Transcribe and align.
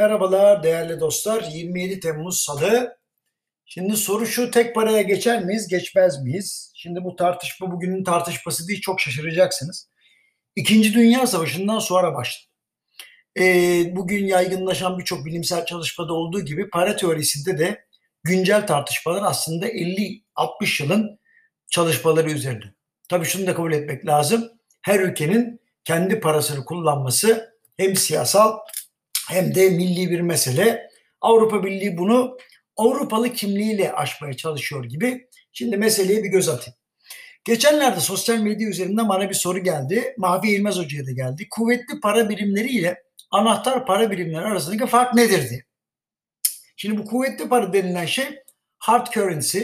Merhabalar 0.00 0.62
değerli 0.62 1.00
dostlar. 1.00 1.42
27 1.42 2.00
Temmuz 2.00 2.40
Salı. 2.40 2.96
Şimdi 3.64 3.96
soru 3.96 4.26
şu 4.26 4.50
tek 4.50 4.74
paraya 4.74 5.02
geçer 5.02 5.44
miyiz, 5.44 5.68
geçmez 5.68 6.22
miyiz? 6.22 6.72
Şimdi 6.74 7.04
bu 7.04 7.16
tartışma 7.16 7.70
bugünün 7.70 8.04
tartışması 8.04 8.68
değil 8.68 8.80
çok 8.80 9.00
şaşıracaksınız. 9.00 9.88
İkinci 10.56 10.94
Dünya 10.94 11.26
Savaşı'ndan 11.26 11.78
sonra 11.78 12.14
başladı. 12.14 12.52
Ee, 13.38 13.96
bugün 13.96 14.26
yaygınlaşan 14.26 14.98
birçok 14.98 15.26
bilimsel 15.26 15.66
çalışmada 15.66 16.12
olduğu 16.12 16.44
gibi 16.44 16.70
para 16.70 16.96
teorisinde 16.96 17.58
de 17.58 17.84
güncel 18.24 18.66
tartışmalar 18.66 19.22
aslında 19.22 19.68
50-60 19.68 20.82
yılın 20.82 21.18
çalışmaları 21.70 22.30
üzerine. 22.30 22.74
Tabii 23.08 23.26
şunu 23.26 23.46
da 23.46 23.54
kabul 23.54 23.72
etmek 23.72 24.06
lazım. 24.06 24.50
Her 24.82 25.00
ülkenin 25.00 25.60
kendi 25.84 26.20
parasını 26.20 26.64
kullanması 26.64 27.54
hem 27.76 27.96
siyasal 27.96 28.58
hem 29.30 29.54
de 29.54 29.70
milli 29.70 30.10
bir 30.10 30.20
mesele. 30.20 30.90
Avrupa 31.20 31.64
Birliği 31.64 31.98
bunu 31.98 32.36
Avrupalı 32.76 33.32
kimliğiyle 33.32 33.92
aşmaya 33.92 34.34
çalışıyor 34.34 34.84
gibi. 34.84 35.28
Şimdi 35.52 35.76
meseleye 35.76 36.24
bir 36.24 36.28
göz 36.28 36.48
atayım. 36.48 36.76
Geçenlerde 37.44 38.00
sosyal 38.00 38.38
medya 38.38 38.68
üzerinden 38.68 39.08
bana 39.08 39.28
bir 39.28 39.34
soru 39.34 39.58
geldi. 39.58 40.14
Mavi 40.18 40.50
İlmez 40.50 40.76
Hoca'ya 40.76 41.06
da 41.06 41.10
geldi. 41.10 41.46
Kuvvetli 41.50 42.00
para 42.00 42.28
birimleri 42.28 42.68
ile 42.68 43.02
anahtar 43.30 43.86
para 43.86 44.10
birimleri 44.10 44.44
arasındaki 44.44 44.86
fark 44.86 45.14
nedir 45.14 45.50
diye. 45.50 45.64
Şimdi 46.76 46.98
bu 46.98 47.04
kuvvetli 47.04 47.48
para 47.48 47.72
denilen 47.72 48.06
şey 48.06 48.26
hard 48.78 49.06
currency 49.06 49.60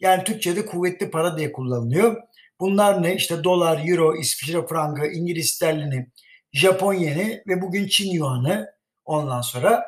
yani 0.00 0.24
Türkçe'de 0.24 0.66
kuvvetli 0.66 1.10
para 1.10 1.38
diye 1.38 1.52
kullanılıyor. 1.52 2.22
Bunlar 2.60 3.02
ne? 3.02 3.14
İşte 3.14 3.44
dolar, 3.44 3.88
euro, 3.88 4.16
İsviçre 4.16 4.66
frangı, 4.66 5.06
İngiliz 5.06 5.48
sterlini, 5.50 6.06
Japon 6.52 6.94
yeni 6.94 7.42
ve 7.48 7.62
bugün 7.62 7.88
Çin 7.88 8.10
yuanı, 8.10 8.72
Ondan 9.12 9.40
sonra 9.40 9.84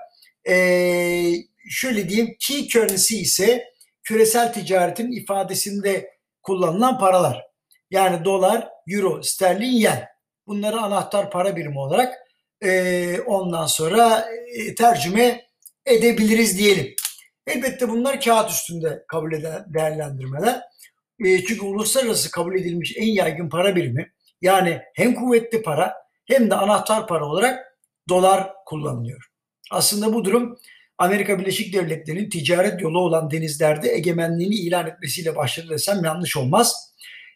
e, 0.48 0.55
şöyle 1.70 2.09
diyeyim 2.09 2.37
key 2.41 2.69
currency 2.69 3.20
ise 3.20 3.64
küresel 4.03 4.53
ticaretin 4.53 5.12
ifadesinde 5.12 6.11
kullanılan 6.42 6.98
paralar. 6.98 7.47
Yani 7.91 8.25
dolar, 8.25 8.69
euro, 8.89 9.22
sterlin, 9.22 9.72
yen. 9.72 10.08
Bunları 10.47 10.80
anahtar 10.80 11.30
para 11.30 11.56
birimi 11.56 11.78
olarak 11.78 12.14
e, 12.64 13.20
ondan 13.20 13.67
sonra 13.67 14.28
e, 14.55 14.75
tercüme 14.75 15.45
edebiliriz 15.86 16.58
diyelim. 16.58 16.95
Elbette 17.47 17.89
bunlar 17.89 18.20
kağıt 18.20 18.50
üstünde 18.50 19.05
kabul 19.08 19.33
eden 19.33 19.64
değerlendirmeler. 19.75 20.61
E, 21.25 21.45
çünkü 21.45 21.62
uluslararası 21.62 22.30
kabul 22.30 22.55
edilmiş 22.55 22.95
en 22.97 23.06
yaygın 23.06 23.48
para 23.48 23.77
birimi 23.77 24.12
yani 24.41 24.80
hem 24.95 25.14
kuvvetli 25.14 25.62
para 25.62 25.95
hem 26.27 26.50
de 26.50 26.55
anahtar 26.55 27.06
para 27.06 27.27
olarak 27.27 27.73
dolar 28.08 28.50
kullanılıyor. 28.66 29.27
Aslında 29.70 30.14
bu 30.14 30.24
durum 30.24 30.58
Amerika 30.98 31.38
Birleşik 31.38 31.74
Devletleri'nin 31.74 32.30
ticaret 32.30 32.80
yolu 32.80 32.98
olan 32.98 33.30
denizlerde 33.30 33.94
egemenliğini 33.94 34.55
ilan 34.55 34.86
etmesiyle 34.86 35.36
başladı 35.36 35.69
desem 35.70 36.05
yanlış 36.05 36.36
olmaz. 36.36 36.94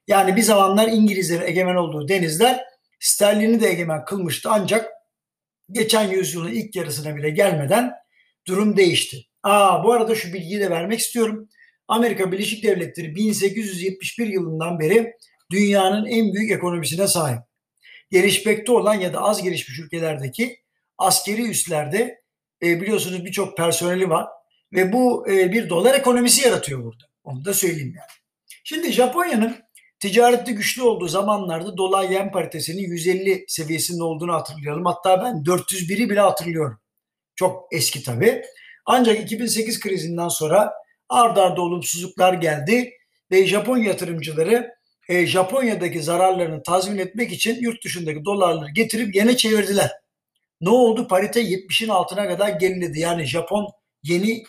Yani 0.09 0.37
bir 0.37 0.43
zamanlar 0.43 0.89
İngilizlerin 0.89 1.47
egemen 1.47 1.75
olduğu 1.75 2.09
denizler 2.09 2.65
sterlini 3.01 3.61
de 3.61 3.69
egemen 3.69 4.05
kılmıştı 4.05 4.49
ancak 4.53 4.91
geçen 5.71 6.11
yüzyılın 6.11 6.53
ilk 6.53 6.77
yarısına 6.77 7.17
bile 7.17 7.31
gelmeden 7.31 7.93
durum 8.47 8.77
değişti. 8.77 9.17
Aa 9.43 9.85
bu 9.85 9.93
arada 9.93 10.15
şu 10.15 10.33
bilgiyi 10.33 10.61
de 10.61 10.71
vermek 10.71 11.01
istiyorum. 11.01 11.49
Amerika 11.89 12.33
Birleşik 12.33 12.65
Devletleri 12.65 13.15
1871 13.15 14.27
yılından 14.27 14.81
beri 14.81 15.13
dünyanın 15.51 16.07
en 16.07 16.33
büyük 16.33 16.51
ekonomisine 16.51 17.09
sahip 17.09 17.48
gelişmekte 18.11 18.73
olan 18.73 18.95
ya 18.95 19.13
da 19.13 19.21
az 19.21 19.43
gelişmiş 19.43 19.79
ülkelerdeki 19.79 20.57
askeri 20.99 21.51
üslerde 21.51 22.23
e, 22.63 22.81
biliyorsunuz 22.81 23.25
birçok 23.25 23.57
personeli 23.57 24.09
var 24.09 24.27
ve 24.73 24.93
bu 24.93 25.31
e, 25.31 25.53
bir 25.53 25.69
dolar 25.69 25.95
ekonomisi 25.95 26.43
yaratıyor 26.43 26.85
burada. 26.85 27.05
Onu 27.25 27.45
da 27.45 27.55
söyleyeyim 27.55 27.95
yani. 27.97 28.19
Şimdi 28.65 28.93
Japonya'nın 28.93 29.57
ticarette 30.01 30.53
güçlü 30.53 30.83
olduğu 30.83 31.09
zamanlarda 31.09 31.77
dolar 31.77 32.09
yen 32.09 32.33
paritesinin 32.33 32.83
150 32.83 33.45
seviyesinde 33.49 34.03
olduğunu 34.03 34.33
hatırlayalım. 34.33 34.85
Hatta 34.85 35.23
ben 35.25 35.35
401'i 35.35 36.11
bile 36.11 36.21
hatırlıyorum. 36.21 36.81
Çok 37.37 37.67
eski 37.73 38.03
tabii. 38.03 38.43
Ancak 38.87 39.21
2008 39.21 39.81
krizinden 39.81 40.29
sonra 40.29 40.73
ard 41.09 41.37
arda 41.37 41.63
olumsuzluklar 41.63 42.33
geldi 42.33 42.93
ve 43.31 43.47
Japon 43.47 43.79
yatırımcıları 43.79 44.78
e, 45.09 45.27
Japonya'daki 45.27 46.03
zararlarını 46.03 46.63
tazmin 46.63 46.99
etmek 46.99 47.33
için 47.33 47.61
yurt 47.61 47.85
dışındaki 47.85 48.25
dolarları 48.25 48.71
getirip 48.71 49.15
yene 49.15 49.37
çevirdiler. 49.37 49.91
Ne 50.61 50.71
oldu? 50.71 51.09
Parite 51.09 51.43
70'in 51.43 51.89
altına 51.89 52.29
kadar 52.29 52.49
geriledi. 52.49 53.01
Yani 53.01 53.25
Japon 53.25 53.69
yeni 54.03 54.43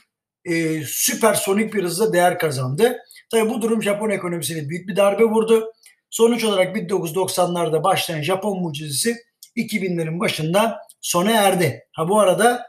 e, 0.46 0.84
süpersonik 0.84 1.74
bir 1.74 1.84
hızla 1.84 2.14
değer 2.14 2.40
kazandı. 2.40 2.98
Tabi 3.32 3.50
bu 3.50 3.62
durum 3.62 3.84
Japon 3.84 4.10
ekonomisine 4.10 4.70
büyük 4.70 4.88
bir 4.88 4.96
darbe 4.96 5.24
vurdu. 5.24 5.74
Sonuç 6.10 6.44
olarak 6.44 6.78
1990'larda 6.78 7.84
başlayan 7.84 8.22
Japon 8.22 8.62
mucizesi 8.62 9.18
2000'lerin 9.56 10.20
başında 10.20 10.78
sona 11.02 11.32
erdi. 11.32 11.88
Ha 11.92 12.10
bu 12.10 12.20
arada 12.20 12.68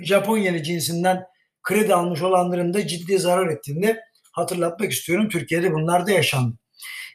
Japon 0.00 0.38
yeni 0.38 0.62
cinsinden 0.62 1.24
kredi 1.62 1.94
almış 1.94 2.22
olanların 2.22 2.74
da 2.74 2.86
ciddi 2.86 3.18
zarar 3.18 3.48
ettiğini 3.48 3.96
hatırlatmak 4.32 4.92
istiyorum. 4.92 5.28
Türkiye'de 5.28 5.72
bunlar 5.72 6.06
da 6.06 6.10
yaşandı. 6.10 6.56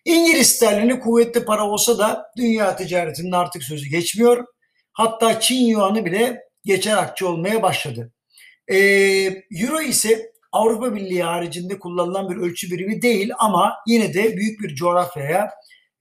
İngiliz 0.05 0.47
sterlini 0.47 0.99
kuvvetli 0.99 1.45
para 1.45 1.63
olsa 1.69 1.97
da 1.97 2.25
dünya 2.38 2.75
ticaretinin 2.75 3.31
artık 3.31 3.63
sözü 3.63 3.89
geçmiyor. 3.89 4.45
Hatta 4.93 5.39
Çin 5.39 5.66
yuanı 5.66 6.05
bile 6.05 6.41
geçer 6.66 6.97
akçe 6.97 7.25
olmaya 7.25 7.63
başladı. 7.63 8.13
Ee, 8.67 8.77
Euro 9.61 9.81
ise 9.81 10.31
Avrupa 10.51 10.95
Birliği 10.95 11.23
haricinde 11.23 11.79
kullanılan 11.79 12.29
bir 12.29 12.35
ölçü 12.35 12.71
birimi 12.71 13.01
değil 13.01 13.31
ama 13.39 13.75
yine 13.88 14.13
de 14.13 14.38
büyük 14.38 14.61
bir 14.61 14.75
coğrafyaya 14.75 15.51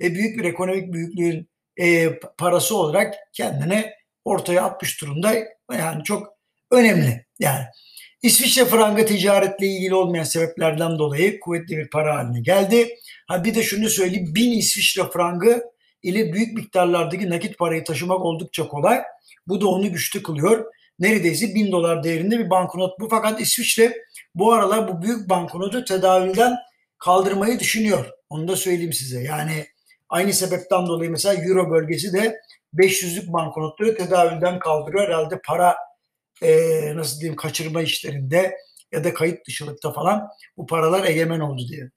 ve 0.00 0.14
büyük 0.14 0.38
bir 0.38 0.44
ekonomik 0.44 0.92
büyüklüğün 0.92 1.48
e, 1.76 2.18
parası 2.18 2.76
olarak 2.76 3.14
kendine 3.32 3.94
ortaya 4.24 4.62
atmış 4.62 5.00
durumda. 5.00 5.34
Yani 5.72 6.04
çok 6.04 6.28
önemli. 6.70 7.26
Yani 7.38 7.64
İsviçre 8.24 8.64
frangı 8.64 9.06
ticaretle 9.06 9.66
ilgili 9.66 9.94
olmayan 9.94 10.24
sebeplerden 10.24 10.98
dolayı 10.98 11.40
kuvvetli 11.40 11.76
bir 11.76 11.90
para 11.90 12.16
haline 12.16 12.40
geldi. 12.40 12.88
Ha 13.28 13.44
bir 13.44 13.54
de 13.54 13.62
şunu 13.62 13.88
söyleyeyim. 13.88 14.34
Bin 14.34 14.52
İsviçre 14.52 15.02
frangı 15.12 15.62
ile 16.02 16.32
büyük 16.32 16.54
miktarlardaki 16.54 17.30
nakit 17.30 17.58
parayı 17.58 17.84
taşımak 17.84 18.20
oldukça 18.20 18.68
kolay. 18.68 19.02
Bu 19.46 19.60
da 19.60 19.68
onu 19.68 19.92
güçlü 19.92 20.22
kılıyor. 20.22 20.64
Neredeyse 20.98 21.54
bin 21.54 21.72
dolar 21.72 22.02
değerinde 22.02 22.38
bir 22.38 22.50
banknot 22.50 23.00
bu. 23.00 23.08
Fakat 23.08 23.40
İsviçre 23.40 23.96
bu 24.34 24.52
aralar 24.52 24.88
bu 24.88 25.02
büyük 25.02 25.28
banknotu 25.28 25.84
tedavülden 25.84 26.56
kaldırmayı 26.98 27.60
düşünüyor. 27.60 28.10
Onu 28.28 28.48
da 28.48 28.56
söyleyeyim 28.56 28.92
size. 28.92 29.22
Yani 29.22 29.66
aynı 30.08 30.32
sebepten 30.32 30.86
dolayı 30.86 31.10
mesela 31.10 31.42
Euro 31.42 31.70
bölgesi 31.70 32.12
de 32.12 32.40
500'lük 32.74 33.32
banknotları 33.32 33.96
tedavülden 33.96 34.58
kaldırıyor. 34.58 35.08
Herhalde 35.08 35.40
para 35.46 35.76
e, 36.44 36.96
nasıl 36.96 37.20
diyeyim 37.20 37.36
kaçırma 37.36 37.82
işlerinde 37.82 38.56
ya 38.92 39.04
da 39.04 39.14
kayıt 39.14 39.46
dışılıkta 39.46 39.92
falan 39.92 40.28
bu 40.56 40.66
paralar 40.66 41.04
egemen 41.04 41.40
oldu 41.40 41.62
diye. 41.68 41.90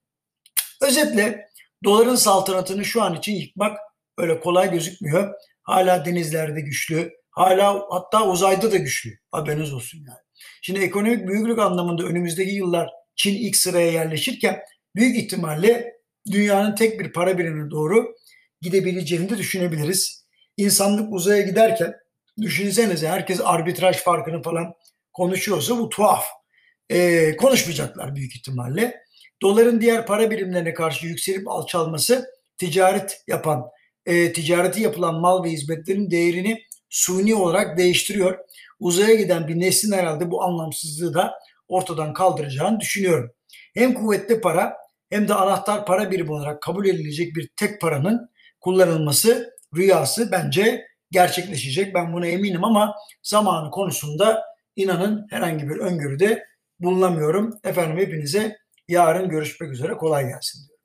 Özetle 0.81 1.49
doların 1.83 2.15
saltanatını 2.15 2.85
şu 2.85 3.01
an 3.01 3.15
için 3.15 3.35
yıkmak 3.35 3.77
öyle 4.17 4.39
kolay 4.39 4.71
gözükmüyor. 4.71 5.33
Hala 5.63 6.05
denizlerde 6.05 6.61
güçlü, 6.61 7.11
hala 7.31 7.85
hatta 7.89 8.27
uzayda 8.27 8.71
da 8.71 8.77
güçlü. 8.77 9.09
Haberiniz 9.31 9.73
olsun 9.73 9.97
yani. 9.97 10.19
Şimdi 10.61 10.79
ekonomik 10.79 11.27
büyüklük 11.27 11.59
anlamında 11.59 12.03
önümüzdeki 12.03 12.51
yıllar 12.51 12.89
Çin 13.15 13.35
ilk 13.35 13.55
sıraya 13.55 13.91
yerleşirken 13.91 14.59
büyük 14.95 15.17
ihtimalle 15.17 15.93
dünyanın 16.31 16.75
tek 16.75 16.99
bir 16.99 17.13
para 17.13 17.37
birimine 17.37 17.71
doğru 17.71 18.15
gidebileceğini 18.61 19.29
de 19.29 19.37
düşünebiliriz. 19.37 20.27
İnsanlık 20.57 21.13
uzaya 21.13 21.41
giderken 21.41 21.93
düşünsenize 22.41 23.07
herkes 23.07 23.41
arbitraj 23.43 23.97
farkını 23.97 24.41
falan 24.41 24.73
konuşuyorsa 25.13 25.77
bu 25.77 25.89
tuhaf. 25.89 26.25
Ee, 26.89 27.35
konuşmayacaklar 27.35 28.15
büyük 28.15 28.35
ihtimalle. 28.35 29.01
Doların 29.41 29.81
diğer 29.81 30.05
para 30.05 30.31
birimlerine 30.31 30.73
karşı 30.73 31.07
yükselip 31.07 31.47
alçalması 31.47 32.25
ticaret 32.57 33.23
yapan, 33.27 33.65
e, 34.05 34.33
ticareti 34.33 34.81
yapılan 34.81 35.15
mal 35.15 35.43
ve 35.43 35.49
hizmetlerin 35.49 36.11
değerini 36.11 36.61
suni 36.89 37.35
olarak 37.35 37.77
değiştiriyor. 37.77 38.37
Uzaya 38.79 39.15
giden 39.15 39.47
bir 39.47 39.59
neslin 39.59 39.91
herhalde 39.91 40.31
bu 40.31 40.43
anlamsızlığı 40.43 41.13
da 41.13 41.33
ortadan 41.67 42.13
kaldıracağını 42.13 42.79
düşünüyorum. 42.79 43.31
Hem 43.73 43.93
kuvvetli 43.93 44.41
para 44.41 44.77
hem 45.09 45.27
de 45.27 45.33
anahtar 45.33 45.85
para 45.85 46.11
birimi 46.11 46.31
olarak 46.31 46.61
kabul 46.61 46.85
edilecek 46.85 47.35
bir 47.35 47.49
tek 47.55 47.81
paranın 47.81 48.29
kullanılması 48.59 49.53
rüyası 49.75 50.31
bence 50.31 50.87
gerçekleşecek. 51.11 51.95
Ben 51.95 52.13
buna 52.13 52.27
eminim 52.27 52.63
ama 52.63 52.95
zamanı 53.23 53.71
konusunda 53.71 54.43
inanın 54.75 55.27
herhangi 55.29 55.69
bir 55.69 55.77
öngörüde 55.77 56.43
bulunamıyorum. 56.79 57.59
Efendim 57.63 57.97
hepinize 57.97 58.57
yarın 58.87 59.29
görüşmek 59.29 59.71
üzere 59.71 59.93
kolay 59.93 60.27
gelsin 60.27 60.67
diyor. 60.67 60.76